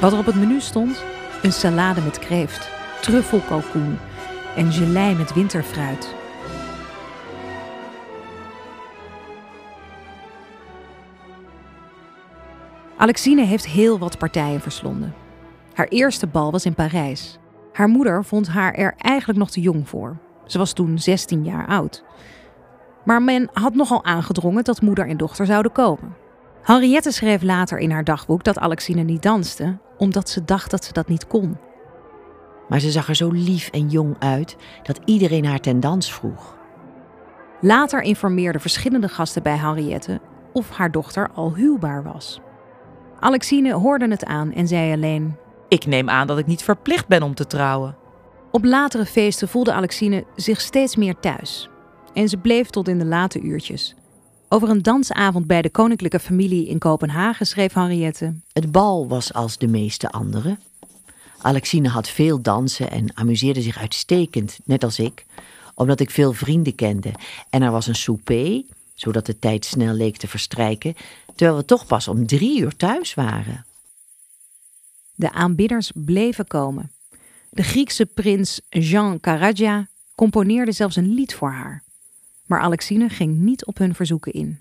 Wat 0.00 0.12
er 0.12 0.18
op 0.18 0.26
het 0.26 0.34
menu 0.34 0.60
stond? 0.60 1.04
Een 1.42 1.52
salade 1.52 2.00
met 2.00 2.18
kreeft, 2.18 2.70
truffelkalkoen 3.00 3.98
en 4.56 4.72
gelei 4.72 5.14
met 5.14 5.34
winterfruit. 5.34 6.14
Alexine 12.96 13.44
heeft 13.44 13.66
heel 13.66 13.98
wat 13.98 14.18
partijen 14.18 14.60
verslonden. 14.60 15.14
Haar 15.74 15.88
eerste 15.88 16.26
bal 16.26 16.50
was 16.50 16.64
in 16.64 16.74
Parijs. 16.74 17.38
Haar 17.72 17.88
moeder 17.88 18.24
vond 18.24 18.48
haar 18.48 18.74
er 18.74 18.94
eigenlijk 18.98 19.38
nog 19.38 19.50
te 19.50 19.60
jong 19.60 19.88
voor. 19.88 20.16
Ze 20.50 20.58
was 20.58 20.72
toen 20.72 20.98
16 20.98 21.44
jaar 21.44 21.66
oud. 21.66 22.04
Maar 23.04 23.22
men 23.22 23.48
had 23.52 23.74
nogal 23.74 24.04
aangedrongen 24.04 24.64
dat 24.64 24.80
moeder 24.80 25.08
en 25.08 25.16
dochter 25.16 25.46
zouden 25.46 25.72
komen. 25.72 26.16
Henriette 26.62 27.10
schreef 27.10 27.42
later 27.42 27.78
in 27.78 27.90
haar 27.90 28.04
dagboek 28.04 28.44
dat 28.44 28.58
Alexine 28.58 29.02
niet 29.02 29.22
danste, 29.22 29.78
omdat 29.98 30.28
ze 30.28 30.44
dacht 30.44 30.70
dat 30.70 30.84
ze 30.84 30.92
dat 30.92 31.08
niet 31.08 31.26
kon. 31.26 31.56
Maar 32.68 32.80
ze 32.80 32.90
zag 32.90 33.08
er 33.08 33.14
zo 33.14 33.30
lief 33.30 33.68
en 33.68 33.88
jong 33.88 34.16
uit 34.18 34.56
dat 34.82 35.00
iedereen 35.04 35.46
haar 35.46 35.60
ten 35.60 35.80
dans 35.80 36.12
vroeg. 36.12 36.56
Later 37.60 38.02
informeerden 38.02 38.60
verschillende 38.60 39.08
gasten 39.08 39.42
bij 39.42 39.56
Henriette 39.56 40.20
of 40.52 40.70
haar 40.70 40.90
dochter 40.90 41.30
al 41.34 41.54
huwbaar 41.54 42.02
was. 42.02 42.40
Alexine 43.20 43.72
hoorde 43.72 44.08
het 44.08 44.24
aan 44.24 44.52
en 44.52 44.68
zei 44.68 44.92
alleen: 44.92 45.36
Ik 45.68 45.86
neem 45.86 46.08
aan 46.08 46.26
dat 46.26 46.38
ik 46.38 46.46
niet 46.46 46.62
verplicht 46.62 47.08
ben 47.08 47.22
om 47.22 47.34
te 47.34 47.46
trouwen. 47.46 47.99
Op 48.52 48.64
latere 48.64 49.06
feesten 49.06 49.48
voelde 49.48 49.72
Alexine 49.72 50.24
zich 50.36 50.60
steeds 50.60 50.96
meer 50.96 51.20
thuis. 51.20 51.68
En 52.14 52.28
ze 52.28 52.36
bleef 52.36 52.70
tot 52.70 52.88
in 52.88 52.98
de 52.98 53.04
late 53.04 53.40
uurtjes. 53.40 53.94
Over 54.48 54.68
een 54.68 54.82
dansavond 54.82 55.46
bij 55.46 55.62
de 55.62 55.70
koninklijke 55.70 56.20
familie 56.20 56.68
in 56.68 56.78
Kopenhagen 56.78 57.46
schreef 57.46 57.72
Henriette: 57.72 58.34
Het 58.52 58.72
bal 58.72 59.08
was 59.08 59.32
als 59.32 59.58
de 59.58 59.66
meeste 59.66 60.10
anderen. 60.10 60.58
Alexine 61.38 61.88
had 61.88 62.08
veel 62.08 62.42
dansen 62.42 62.90
en 62.90 63.16
amuseerde 63.16 63.62
zich 63.62 63.78
uitstekend, 63.78 64.58
net 64.64 64.84
als 64.84 64.98
ik, 64.98 65.26
omdat 65.74 66.00
ik 66.00 66.10
veel 66.10 66.32
vrienden 66.32 66.74
kende. 66.74 67.12
En 67.50 67.62
er 67.62 67.70
was 67.70 67.86
een 67.86 67.94
souper, 67.94 68.62
zodat 68.94 69.26
de 69.26 69.38
tijd 69.38 69.64
snel 69.64 69.94
leek 69.94 70.16
te 70.16 70.28
verstrijken, 70.28 70.94
terwijl 71.34 71.58
we 71.58 71.64
toch 71.64 71.86
pas 71.86 72.08
om 72.08 72.26
drie 72.26 72.60
uur 72.60 72.76
thuis 72.76 73.14
waren. 73.14 73.66
De 75.14 75.32
aanbidders 75.32 75.92
bleven 75.94 76.46
komen. 76.46 76.90
De 77.52 77.62
Griekse 77.62 78.06
prins 78.06 78.60
Jean 78.68 79.20
Karadja 79.20 79.88
componeerde 80.14 80.72
zelfs 80.72 80.96
een 80.96 81.14
lied 81.14 81.34
voor 81.34 81.50
haar. 81.50 81.84
Maar 82.46 82.60
Alexine 82.60 83.08
ging 83.08 83.38
niet 83.38 83.64
op 83.64 83.78
hun 83.78 83.94
verzoeken 83.94 84.32
in. 84.32 84.60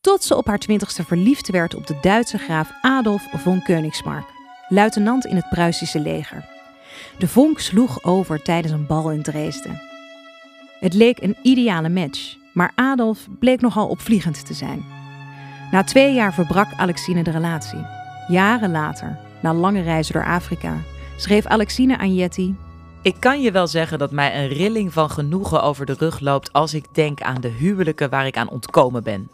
Tot 0.00 0.24
ze 0.24 0.36
op 0.36 0.46
haar 0.46 0.58
twintigste 0.58 1.04
verliefd 1.04 1.50
werd 1.50 1.74
op 1.74 1.86
de 1.86 1.98
Duitse 2.00 2.38
graaf 2.38 2.72
Adolf 2.80 3.26
von 3.36 3.62
Königsmark, 3.62 4.26
luitenant 4.68 5.24
in 5.24 5.36
het 5.36 5.48
Pruisische 5.48 6.00
leger. 6.00 6.48
De 7.18 7.28
vonk 7.28 7.60
sloeg 7.60 8.04
over 8.04 8.42
tijdens 8.42 8.72
een 8.72 8.86
bal 8.86 9.10
in 9.10 9.22
Dresden. 9.22 9.80
Het 10.80 10.94
leek 10.94 11.22
een 11.22 11.36
ideale 11.42 11.88
match, 11.88 12.36
maar 12.52 12.72
Adolf 12.74 13.28
bleek 13.38 13.60
nogal 13.60 13.88
opvliegend 13.88 14.46
te 14.46 14.54
zijn. 14.54 14.84
Na 15.70 15.84
twee 15.84 16.14
jaar 16.14 16.34
verbrak 16.34 16.72
Alexine 16.76 17.22
de 17.22 17.30
relatie. 17.30 17.86
Jaren 18.28 18.70
later, 18.70 19.18
na 19.42 19.54
lange 19.54 19.82
reizen 19.82 20.12
door 20.12 20.26
Afrika, 20.26 20.82
schreef 21.20 21.46
Alexine 21.46 21.98
aan 21.98 22.14
Jetty: 22.14 22.54
Ik 23.02 23.16
kan 23.18 23.40
je 23.40 23.50
wel 23.50 23.66
zeggen 23.66 23.98
dat 23.98 24.10
mij 24.10 24.42
een 24.42 24.48
rilling 24.48 24.92
van 24.92 25.10
genoegen 25.10 25.62
over 25.62 25.86
de 25.86 25.94
rug 25.98 26.20
loopt 26.20 26.52
als 26.52 26.74
ik 26.74 26.84
denk 26.92 27.22
aan 27.22 27.40
de 27.40 27.48
huwelijken 27.48 28.10
waar 28.10 28.26
ik 28.26 28.36
aan 28.36 28.48
ontkomen 28.48 29.02
ben. 29.02 29.30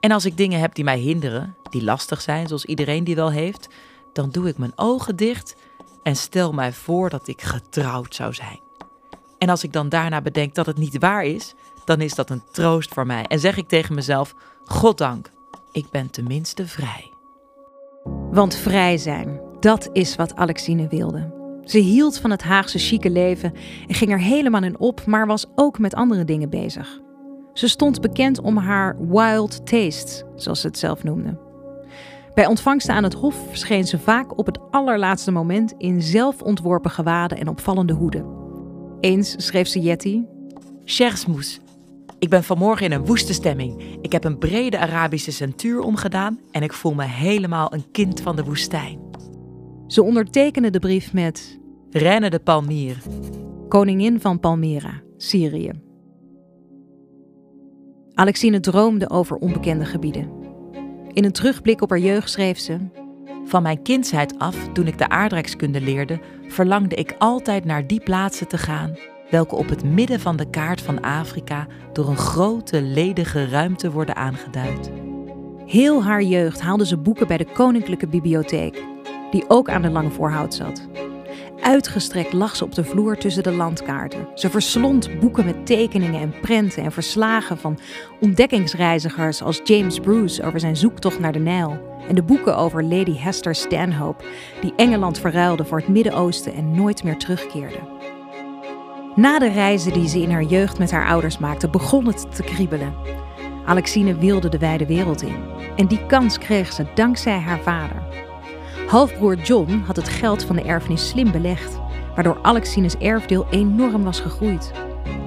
En 0.00 0.10
als 0.10 0.24
ik 0.24 0.36
dingen 0.36 0.60
heb 0.60 0.74
die 0.74 0.84
mij 0.84 0.98
hinderen, 0.98 1.56
die 1.70 1.84
lastig 1.84 2.20
zijn, 2.20 2.46
zoals 2.46 2.64
iedereen 2.64 3.04
die 3.04 3.14
wel 3.14 3.30
heeft, 3.30 3.68
dan 4.12 4.30
doe 4.30 4.48
ik 4.48 4.58
mijn 4.58 4.72
ogen 4.76 5.16
dicht 5.16 5.56
en 6.02 6.16
stel 6.16 6.52
mij 6.52 6.72
voor 6.72 7.10
dat 7.10 7.28
ik 7.28 7.42
getrouwd 7.42 8.14
zou 8.14 8.34
zijn. 8.34 8.60
En 9.38 9.48
als 9.48 9.64
ik 9.64 9.72
dan 9.72 9.88
daarna 9.88 10.20
bedenk 10.20 10.54
dat 10.54 10.66
het 10.66 10.78
niet 10.78 10.98
waar 10.98 11.24
is, 11.24 11.54
dan 11.84 12.00
is 12.00 12.14
dat 12.14 12.30
een 12.30 12.42
troost 12.52 12.94
voor 12.94 13.06
mij. 13.06 13.24
En 13.24 13.38
zeg 13.38 13.56
ik 13.56 13.68
tegen 13.68 13.94
mezelf: 13.94 14.34
Goddank, 14.64 15.30
ik 15.72 15.90
ben 15.90 16.10
tenminste 16.10 16.66
vrij. 16.66 17.12
Want 18.30 18.54
vrij 18.54 18.96
zijn, 18.98 19.47
dat 19.60 19.88
is 19.92 20.16
wat 20.16 20.36
Alexine 20.36 20.88
wilde. 20.88 21.36
Ze 21.64 21.78
hield 21.78 22.18
van 22.18 22.30
het 22.30 22.42
Haagse 22.42 22.78
chique 22.78 23.10
leven 23.10 23.52
en 23.86 23.94
ging 23.94 24.10
er 24.10 24.20
helemaal 24.20 24.62
in 24.62 24.78
op, 24.78 25.06
maar 25.06 25.26
was 25.26 25.46
ook 25.54 25.78
met 25.78 25.94
andere 25.94 26.24
dingen 26.24 26.50
bezig. 26.50 27.00
Ze 27.52 27.68
stond 27.68 28.00
bekend 28.00 28.40
om 28.40 28.56
haar 28.56 28.96
wild 29.08 29.66
tastes, 29.66 30.24
zoals 30.36 30.60
ze 30.60 30.66
het 30.66 30.78
zelf 30.78 31.02
noemde. 31.02 31.38
Bij 32.34 32.46
ontvangsten 32.46 32.94
aan 32.94 33.04
het 33.04 33.14
hof 33.14 33.34
verscheen 33.48 33.86
ze 33.86 33.98
vaak 33.98 34.38
op 34.38 34.46
het 34.46 34.58
allerlaatste 34.70 35.30
moment 35.30 35.74
in 35.78 36.02
zelfontworpen 36.02 36.90
gewaden 36.90 37.38
en 37.38 37.48
opvallende 37.48 37.92
hoeden. 37.92 38.26
Eens 39.00 39.34
schreef 39.36 39.68
ze 39.68 39.80
Jetty: 39.80 40.22
Chersmoes, 40.84 41.60
ik 42.18 42.28
ben 42.28 42.44
vanmorgen 42.44 42.86
in 42.86 42.92
een 42.92 43.06
woeste 43.06 43.32
stemming. 43.32 43.98
Ik 44.00 44.12
heb 44.12 44.24
een 44.24 44.38
brede 44.38 44.78
Arabische 44.78 45.32
centuur 45.32 45.80
omgedaan 45.80 46.38
en 46.50 46.62
ik 46.62 46.72
voel 46.72 46.94
me 46.94 47.04
helemaal 47.04 47.72
een 47.72 47.90
kind 47.90 48.20
van 48.20 48.36
de 48.36 48.44
woestijn. 48.44 49.07
Ze 49.88 50.02
ondertekende 50.02 50.70
de 50.70 50.78
brief 50.78 51.12
met: 51.12 51.58
Reine 51.90 52.30
de 52.30 52.38
Palmyre. 52.38 52.98
Koningin 53.68 54.20
van 54.20 54.40
Palmyra, 54.40 55.00
Syrië. 55.16 55.70
Alexine 58.14 58.60
droomde 58.60 59.10
over 59.10 59.36
onbekende 59.36 59.84
gebieden. 59.84 60.30
In 61.12 61.24
een 61.24 61.32
terugblik 61.32 61.82
op 61.82 61.90
haar 61.90 61.98
jeugd 61.98 62.30
schreef 62.30 62.58
ze: 62.58 62.78
Van 63.44 63.62
mijn 63.62 63.82
kindsheid 63.82 64.38
af, 64.38 64.68
toen 64.72 64.86
ik 64.86 64.98
de 64.98 65.08
aardrijkskunde 65.08 65.80
leerde, 65.80 66.20
verlangde 66.48 66.94
ik 66.94 67.14
altijd 67.18 67.64
naar 67.64 67.86
die 67.86 68.00
plaatsen 68.00 68.48
te 68.48 68.58
gaan, 68.58 68.98
welke 69.30 69.56
op 69.56 69.68
het 69.68 69.84
midden 69.84 70.20
van 70.20 70.36
de 70.36 70.50
kaart 70.50 70.80
van 70.80 71.00
Afrika 71.00 71.66
door 71.92 72.08
een 72.08 72.16
grote 72.16 72.82
ledige 72.82 73.48
ruimte 73.48 73.90
worden 73.90 74.16
aangeduid. 74.16 74.90
Heel 75.66 76.02
haar 76.02 76.22
jeugd 76.22 76.60
haalde 76.60 76.86
ze 76.86 76.96
boeken 76.96 77.26
bij 77.26 77.36
de 77.36 77.52
Koninklijke 77.52 78.06
Bibliotheek, 78.06 78.84
die 79.30 79.44
ook 79.48 79.68
aan 79.68 79.82
de 79.82 79.90
lange 79.90 80.10
voorhout 80.10 80.54
zat. 80.54 80.88
Uitgestrekt 81.60 82.32
lag 82.32 82.56
ze 82.56 82.64
op 82.64 82.74
de 82.74 82.84
vloer 82.84 83.16
tussen 83.16 83.42
de 83.42 83.52
landkaarten. 83.52 84.28
Ze 84.34 84.50
verslond 84.50 85.20
boeken 85.20 85.44
met 85.44 85.66
tekeningen 85.66 86.20
en 86.20 86.40
prenten 86.40 86.82
en 86.82 86.92
verslagen 86.92 87.58
van 87.58 87.78
ontdekkingsreizigers 88.20 89.42
als 89.42 89.60
James 89.64 89.98
Bruce 89.98 90.42
over 90.42 90.60
zijn 90.60 90.76
zoektocht 90.76 91.18
naar 91.18 91.32
de 91.32 91.38
Nijl. 91.38 91.86
En 92.08 92.14
de 92.14 92.22
boeken 92.22 92.56
over 92.56 92.84
Lady 92.84 93.16
Hester 93.16 93.54
Stanhope, 93.54 94.24
die 94.60 94.72
Engeland 94.76 95.18
verruilde 95.18 95.64
voor 95.64 95.78
het 95.78 95.88
Midden-Oosten 95.88 96.54
en 96.54 96.70
nooit 96.70 97.04
meer 97.04 97.16
terugkeerde. 97.16 97.78
Na 99.14 99.38
de 99.38 99.48
reizen 99.48 99.92
die 99.92 100.08
ze 100.08 100.22
in 100.22 100.30
haar 100.30 100.42
jeugd 100.42 100.78
met 100.78 100.90
haar 100.90 101.08
ouders 101.08 101.38
maakte, 101.38 101.70
begon 101.70 102.06
het 102.06 102.34
te 102.36 102.42
kriebelen. 102.42 102.94
Alexine 103.64 104.18
wilde 104.18 104.48
de 104.48 104.58
wijde 104.58 104.86
wereld 104.86 105.22
in. 105.22 105.36
En 105.76 105.86
die 105.86 106.06
kans 106.06 106.38
kreeg 106.38 106.72
ze 106.72 106.86
dankzij 106.94 107.38
haar 107.38 107.60
vader. 107.60 108.27
Halfbroer 108.88 109.36
John 109.36 109.82
had 109.86 109.96
het 109.96 110.08
geld 110.08 110.44
van 110.44 110.56
de 110.56 110.62
erfenis 110.62 111.08
slim 111.08 111.32
belegd, 111.32 111.78
waardoor 112.14 112.38
Alexines 112.42 112.94
erfdeel 112.94 113.46
enorm 113.50 114.04
was 114.04 114.20
gegroeid. 114.20 114.72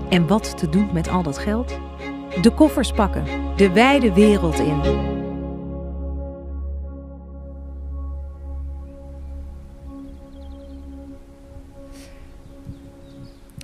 En 0.10 0.28
wat 0.28 0.58
te 0.58 0.70
doen 0.70 0.90
met 0.94 1.10
al 1.10 1.24
dat 1.24 1.38
geld? 1.38 1.80
De 2.42 2.52
koffers 2.56 2.92
pakken, 2.92 3.26
de 3.56 3.72
wijde 3.72 4.14
wereld 4.14 4.60
in. 4.60 4.80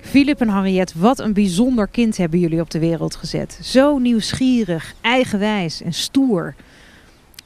Philip 0.01 0.42
en 0.42 0.50
Henriette, 0.50 1.00
wat 1.00 1.20
een 1.20 1.34
bijzonder 1.34 1.88
kind 1.88 2.18
hebben 2.18 2.39
jullie 2.39 2.62
op 2.62 2.70
de 2.70 2.80
wereld 2.80 3.16
gezet. 3.16 3.60
Zo 3.62 3.98
nieuwsgierig, 3.98 4.94
eigenwijs 5.01 5.82
en 5.82 5.94
stoer. 5.94 6.56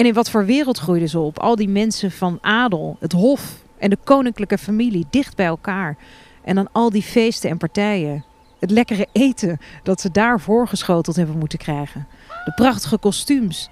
En 0.01 0.07
in 0.07 0.13
wat 0.13 0.29
voor 0.29 0.45
wereld 0.45 0.77
groeiden 0.77 1.09
ze 1.09 1.19
op? 1.19 1.39
Al 1.39 1.55
die 1.55 1.69
mensen 1.69 2.11
van 2.11 2.37
adel, 2.41 2.97
het 2.99 3.11
hof 3.11 3.63
en 3.77 3.89
de 3.89 3.97
koninklijke 4.03 4.57
familie 4.57 5.05
dicht 5.09 5.35
bij 5.35 5.45
elkaar. 5.45 5.97
En 6.43 6.55
dan 6.55 6.67
al 6.71 6.89
die 6.89 7.01
feesten 7.01 7.49
en 7.49 7.57
partijen. 7.57 8.25
Het 8.59 8.71
lekkere 8.71 9.07
eten 9.11 9.59
dat 9.83 10.01
ze 10.01 10.11
daar 10.11 10.39
voorgeschoteld 10.39 11.15
hebben 11.15 11.37
moeten 11.37 11.59
krijgen. 11.59 12.07
De 12.45 12.51
prachtige 12.55 12.97
kostuums. 12.97 13.69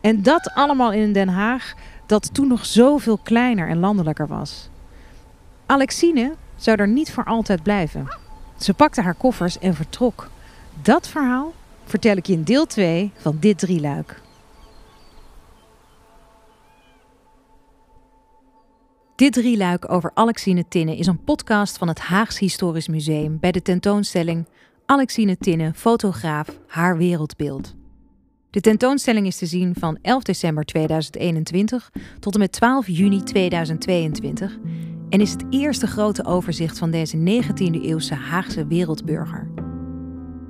En 0.00 0.22
dat 0.22 0.50
allemaal 0.54 0.92
in 0.92 1.12
Den 1.12 1.28
Haag, 1.28 1.74
dat 2.06 2.34
toen 2.34 2.48
nog 2.48 2.66
zoveel 2.66 3.18
kleiner 3.22 3.68
en 3.68 3.78
landelijker 3.78 4.26
was. 4.26 4.68
Alexine 5.66 6.32
zou 6.56 6.80
er 6.80 6.88
niet 6.88 7.12
voor 7.12 7.24
altijd 7.24 7.62
blijven. 7.62 8.16
Ze 8.56 8.74
pakte 8.74 9.02
haar 9.02 9.14
koffers 9.14 9.58
en 9.58 9.74
vertrok. 9.74 10.28
Dat 10.82 11.08
verhaal 11.08 11.52
vertel 11.84 12.16
ik 12.16 12.26
je 12.26 12.32
in 12.32 12.42
deel 12.42 12.66
2 12.66 13.12
van 13.16 13.36
dit 13.40 13.58
drieluik. 13.58 14.26
Dit 19.18 19.32
drieluik 19.32 19.92
over 19.92 20.10
Alexine 20.14 20.64
Tinnen 20.68 20.96
is 20.96 21.06
een 21.06 21.24
podcast 21.24 21.78
van 21.78 21.88
het 21.88 21.98
Haags 21.98 22.38
Historisch 22.38 22.88
Museum 22.88 23.38
bij 23.40 23.52
de 23.52 23.62
tentoonstelling 23.62 24.48
Alexine 24.86 25.36
Tinnen, 25.36 25.74
fotograaf, 25.74 26.48
haar 26.66 26.96
wereldbeeld. 26.96 27.74
De 28.50 28.60
tentoonstelling 28.60 29.26
is 29.26 29.36
te 29.36 29.46
zien 29.46 29.74
van 29.78 29.98
11 30.02 30.22
december 30.22 30.64
2021 30.64 31.92
tot 32.20 32.34
en 32.34 32.40
met 32.40 32.52
12 32.52 32.88
juni 32.88 33.22
2022 33.22 34.58
en 35.08 35.20
is 35.20 35.30
het 35.30 35.44
eerste 35.50 35.86
grote 35.86 36.24
overzicht 36.24 36.78
van 36.78 36.90
deze 36.90 37.16
19e-eeuwse 37.16 38.14
Haagse 38.14 38.66
wereldburger. 38.66 39.50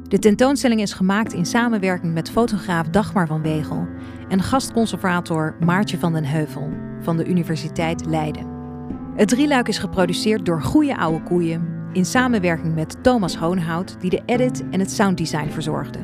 De 0.02 0.18
tentoonstelling 0.18 0.80
is 0.80 0.92
gemaakt 0.92 1.32
in 1.32 1.46
samenwerking 1.46 2.14
met 2.14 2.30
fotograaf 2.30 2.88
Dagmar 2.88 3.26
van 3.26 3.42
Wegel 3.42 3.86
en 4.28 4.42
gastconservator 4.42 5.56
Maartje 5.60 5.98
van 5.98 6.12
den 6.12 6.24
Heuvel 6.24 6.70
van 7.00 7.16
de 7.16 7.24
Universiteit 7.24 8.06
Leiden. 8.06 8.57
Het 9.18 9.28
drieluik 9.28 9.68
is 9.68 9.78
geproduceerd 9.78 10.46
door 10.46 10.62
Goeie 10.62 10.96
Oude 10.96 11.22
Koeien 11.22 11.88
in 11.92 12.04
samenwerking 12.04 12.74
met 12.74 13.02
Thomas 13.02 13.36
Hoonhout, 13.36 14.00
die 14.00 14.10
de 14.10 14.22
edit 14.26 14.64
en 14.70 14.80
het 14.80 14.90
sounddesign 14.90 15.50
verzorgde. 15.50 15.98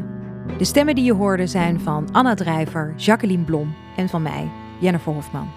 De 0.59 0.64
stemmen 0.64 0.94
die 0.94 1.05
je 1.05 1.12
hoorde 1.12 1.46
zijn 1.46 1.81
van 1.81 2.09
Anna 2.12 2.35
Drijver, 2.35 2.94
Jacqueline 2.96 3.44
Blom 3.44 3.74
en 3.96 4.09
van 4.09 4.22
mij, 4.22 4.50
Jennifer 4.81 5.12
Hofman. 5.12 5.48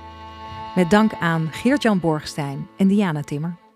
Met 0.76 0.90
dank 0.90 1.14
aan 1.20 1.48
Geert-Jan 1.52 2.00
Borgstein 2.00 2.68
en 2.78 2.88
Diana 2.88 3.22
Timmer. 3.22 3.67